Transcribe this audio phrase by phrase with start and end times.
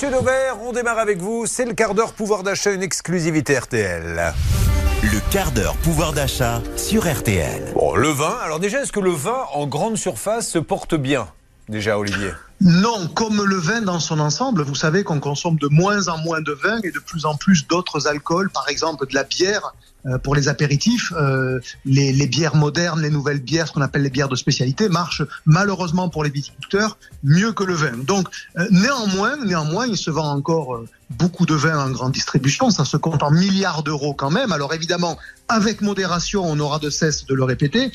[0.00, 1.46] Monsieur Dover, on démarre avec vous.
[1.46, 4.32] C'est le quart d'heure pouvoir d'achat, une exclusivité RTL.
[5.02, 7.72] Le quart d'heure pouvoir d'achat sur RTL.
[7.74, 8.36] Bon, le vin.
[8.44, 11.26] Alors déjà, est-ce que le vin en grande surface se porte bien?
[11.68, 12.32] Déjà, Olivier.
[12.60, 16.40] Non, comme le vin dans son ensemble, vous savez qu'on consomme de moins en moins
[16.40, 19.74] de vin et de plus en plus d'autres alcools, par exemple de la bière
[20.06, 24.10] euh, pour les apéritifs, euh, les, bières modernes, les nouvelles bières, ce qu'on appelle les
[24.10, 27.96] bières de spécialité, marchent malheureusement pour les viticulteurs mieux que le vin.
[27.96, 28.28] Donc
[28.58, 32.96] euh, néanmoins, néanmoins, il se vend encore beaucoup de vin en grande distribution, ça se
[32.96, 34.52] compte en milliards d'euros quand même.
[34.52, 37.92] Alors évidemment, avec modération, on aura de cesse de le répéter.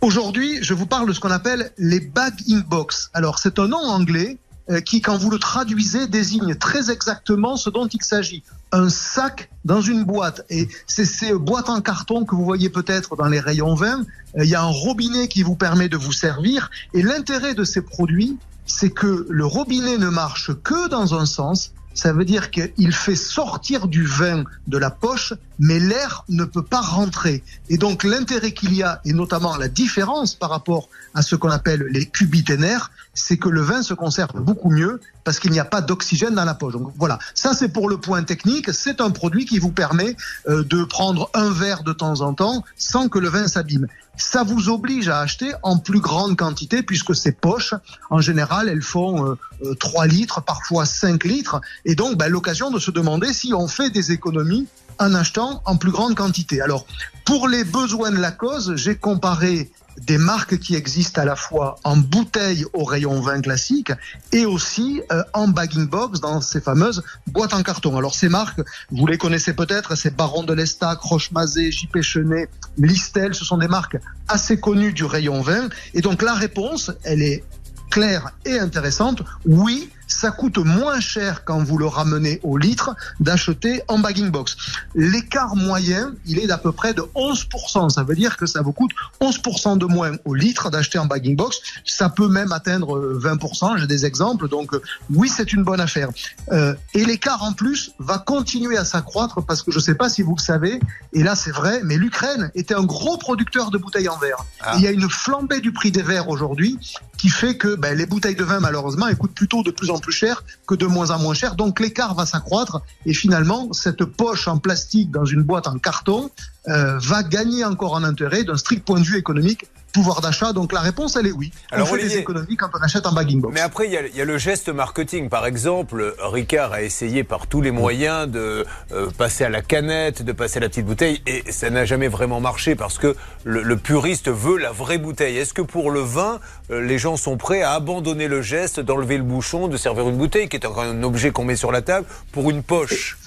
[0.00, 3.10] Aujourd'hui, je vous parle de ce qu'on appelle les bag in box.
[3.14, 4.38] Alors c'est un nom anglais
[4.84, 8.42] qui, quand vous le traduisez, désigne très exactement ce dont il s'agit
[8.72, 10.44] un sac dans une boîte.
[10.50, 14.04] Et c'est ces boîtes en carton que vous voyez peut-être dans les rayons vin.
[14.36, 16.70] Euh, il y a un robinet qui vous permet de vous servir.
[16.94, 18.36] Et l'intérêt de ces produits,
[18.66, 21.72] c'est que le robinet ne marche que dans un sens.
[21.94, 26.62] Ça veut dire qu'il fait sortir du vin de la poche, mais l'air ne peut
[26.62, 27.42] pas rentrer.
[27.68, 31.50] Et donc l'intérêt qu'il y a, et notamment la différence par rapport à ce qu'on
[31.50, 35.64] appelle les cubiténaires, c'est que le vin se conserve beaucoup mieux parce qu'il n'y a
[35.64, 36.74] pas d'oxygène dans la poche.
[36.74, 38.72] Donc voilà, ça c'est pour le point technique.
[38.72, 40.16] C'est un produit qui vous permet
[40.48, 43.86] euh, de prendre un verre de temps en temps sans que le vin s'abîme.
[44.16, 47.74] Ça vous oblige à acheter en plus grande quantité puisque ces poches,
[48.10, 51.60] en général, elles font euh, 3 euh, litres, parfois 5 litres.
[51.84, 54.66] Et donc, ben, l'occasion de se demander si on fait des économies
[54.98, 56.60] en achetant en plus grande quantité.
[56.60, 56.86] Alors,
[57.24, 59.70] pour les besoins de la cause, j'ai comparé
[60.06, 63.92] des marques qui existent à la fois en bouteille au rayon vin classique
[64.32, 67.96] et aussi euh, en bagging box dans ces fameuses boîtes en carton.
[67.96, 68.60] Alors ces marques,
[68.90, 72.48] vous les connaissez peut-être, c'est Baron de l'Estac, Roche-Mazet, JP Chenet,
[72.78, 73.98] Listel, ce sont des marques
[74.28, 75.68] assez connues du rayon vin.
[75.94, 77.44] Et donc la réponse, elle est
[77.90, 79.22] claire et intéressante.
[79.44, 84.56] Oui, ça coûte moins cher quand vous le ramenez au litre d'acheter en bagging box.
[84.94, 87.90] L'écart moyen, il est d'à peu près de 11%.
[87.90, 88.90] Ça veut dire que ça vous coûte
[89.20, 91.60] 11% de moins au litre d'acheter en bagging box.
[91.84, 93.78] Ça peut même atteindre 20%.
[93.78, 94.48] J'ai des exemples.
[94.48, 94.72] Donc
[95.14, 96.08] oui, c'est une bonne affaire.
[96.50, 100.08] Euh, et l'écart en plus va continuer à s'accroître parce que je ne sais pas
[100.08, 100.80] si vous le savez,
[101.12, 104.44] et là c'est vrai, mais l'Ukraine était un gros producteur de bouteilles en verre.
[104.60, 104.74] Ah.
[104.76, 106.78] il y a une flambée du prix des verres aujourd'hui
[107.18, 109.97] qui fait que ben, les bouteilles de vin, malheureusement, elles coûtent plutôt de plus en
[109.98, 111.54] plus cher que de moins en moins cher.
[111.54, 116.30] Donc l'écart va s'accroître et finalement, cette poche en plastique dans une boîte en carton
[116.68, 120.72] euh, va gagner encore en intérêt d'un strict point de vue économique pouvoir d'achat Donc
[120.72, 121.52] la réponse, elle est oui.
[121.70, 123.54] Alors, on fait des économies quand on achète un bagging box.
[123.54, 125.28] Mais après, il y, a, le geste marketing.
[125.28, 130.22] Par exemple, Ricard a essayé par tous les moyens de euh, passer à la canette,
[130.22, 133.76] de passer à la petite bouteille, et ça n'a jamais vraiment marché parce que le,
[133.76, 135.36] puriste veut la vraie bouteille.
[135.38, 139.16] Est-ce que pour le vin, euh, les gens sont prêts à abandonner le geste d'enlever
[139.16, 142.06] le bouchon, de servir une bouteille, qui est un objet qu'on met sur la table,
[142.32, 143.18] pour une poche?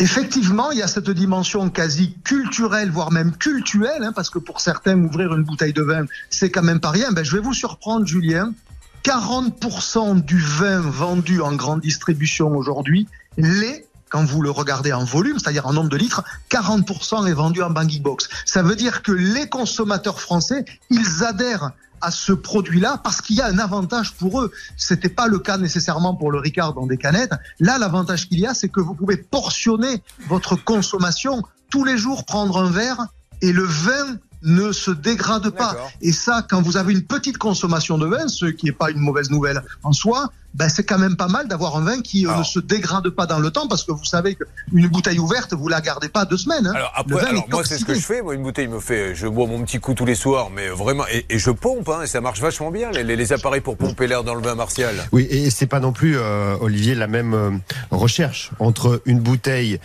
[0.00, 4.60] Effectivement, il y a cette dimension quasi culturelle, voire même cultuelle, hein, parce que pour
[4.60, 7.12] certains, ouvrir une bouteille de vin, c'est quand même pas rien.
[7.12, 8.52] Ben, je vais vous surprendre, Julien.
[9.04, 13.06] 40% du vin vendu en grande distribution aujourd'hui
[13.36, 17.64] l'est quand vous le regardez en volume, c'est-à-dire en nombre de litres, 40% est vendu
[17.64, 18.28] en banking box.
[18.44, 23.40] Ça veut dire que les consommateurs français, ils adhèrent à ce produit-là parce qu'il y
[23.40, 24.52] a un avantage pour eux.
[24.76, 27.32] C'était pas le cas nécessairement pour le Ricard dans des canettes.
[27.58, 32.24] Là, l'avantage qu'il y a, c'est que vous pouvez portionner votre consommation tous les jours,
[32.24, 33.08] prendre un verre
[33.42, 35.76] et le vin ne se dégrade pas.
[36.00, 38.98] Et ça, quand vous avez une petite consommation de vin, ce qui n'est pas une
[38.98, 42.36] mauvaise nouvelle en soi, ben c'est quand même pas mal d'avoir un vin qui euh,
[42.36, 45.68] ne se dégrade pas dans le temps, parce que vous savez qu'une bouteille ouverte, vous
[45.68, 46.66] la gardez pas deux semaines.
[46.66, 46.74] Hein.
[46.76, 48.22] Alors après, moi c'est ce que je fais.
[48.22, 51.04] Moi une bouteille me fait, je bois mon petit coup tous les soirs, mais vraiment,
[51.08, 54.22] et, je pompe, hein, et ça marche vachement bien, les, les, appareils pour pomper l'air
[54.22, 54.94] dans le vin martial.
[55.10, 57.50] Oui, et c'est pas non plus, euh, Olivier, la même euh,
[57.90, 59.80] recherche entre une bouteille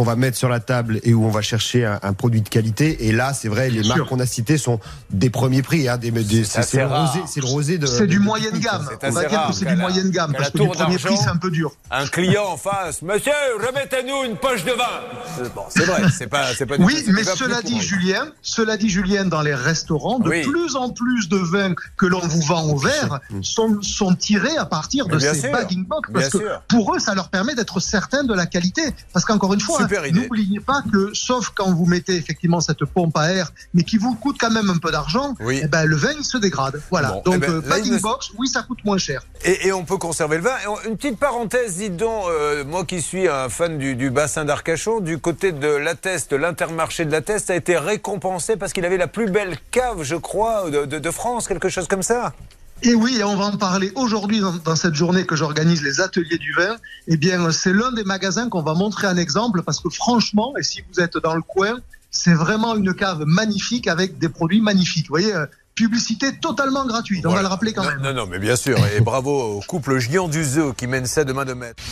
[0.00, 3.08] qu'on va mettre sur la table et où on va chercher un, produit de qualité.
[3.08, 4.80] Et là, c'est vrai, les marques qu'on a citées sont
[5.10, 5.90] des premiers prix.
[5.90, 6.10] Hein, des,
[6.42, 7.84] c'est, le rosé, c'est le rosé de.
[7.84, 8.88] C'est du moyenne gamme.
[9.02, 11.36] On va dire que c'est du moyenne gamme parce que du premier prix, c'est un
[11.36, 11.72] peu dur.
[11.90, 15.50] Un client en face, monsieur, remettez-nous une poche de vin.
[15.54, 16.76] Bon, c'est vrai, c'est pas, c'est pas.
[16.78, 21.28] Oui, mais cela dit, Julien, cela dit, Julien, dans les restaurants, de plus en plus
[21.28, 25.50] de vins que l'on vous vend au verre sont, sont tirés à partir de ces
[25.50, 26.38] bagging box parce que
[26.68, 28.82] pour eux, ça leur permet d'être certains de la qualité.
[29.12, 33.32] Parce qu'encore une fois, N'oubliez pas que, sauf quand vous mettez effectivement cette pompe à
[33.32, 36.24] air, mais qui vous coûte quand même un peu d'argent, eh ben, le vin il
[36.24, 36.80] se dégrade.
[36.90, 37.20] Voilà.
[37.24, 39.22] donc, eh ben, euh, box, oui, ça coûte moins cher.
[39.44, 40.56] Et, on peut conserver le vin.
[40.86, 45.18] Une petite parenthèse, dites donc, euh, moi qui suis un fan du, bassin d'Arcachon, du
[45.18, 49.06] côté de la Teste, l'intermarché de la Teste a été récompensé parce qu'il avait la
[49.06, 52.32] plus belle cave, je crois, de, de France, quelque chose comme ça.
[52.82, 56.00] Et oui, et on va en parler aujourd'hui dans, dans, cette journée que j'organise les
[56.00, 56.76] ateliers du vin.
[57.08, 60.62] Eh bien, c'est l'un des magasins qu'on va montrer un exemple parce que franchement, et
[60.62, 61.76] si vous êtes dans le coin,
[62.10, 65.06] c'est vraiment une cave magnifique avec des produits magnifiques.
[65.08, 67.24] Vous voyez, euh, publicité totalement gratuite.
[67.26, 68.00] On va le rappeler quand même.
[68.00, 68.78] Non, non, mais bien sûr.
[68.96, 71.82] Et bravo au couple Gion Duzeau qui mène ça de main de maître.